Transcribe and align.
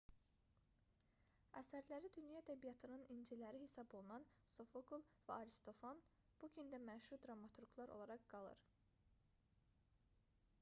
əsərləri 1.59 2.09
dünya 2.15 2.39
ədəbiyyatının 2.43 3.03
inciləri 3.15 3.59
hesab 3.65 3.93
olunan 3.99 4.25
sofokl 4.55 5.05
və 5.29 5.37
aristofan 5.43 6.01
bu 6.41 6.51
gün 6.57 6.73
də 6.75 6.81
məşhur 6.87 7.23
dramaturqlar 7.27 7.95
olaraq 7.99 8.27
qalır 8.35 8.65